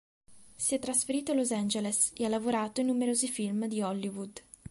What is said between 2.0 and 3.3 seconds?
e ha lavorato in numerosi